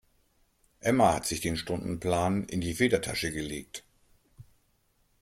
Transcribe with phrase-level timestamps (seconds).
[0.79, 3.83] Emma hat sich den Stundenplan in die Federtasche gelegt.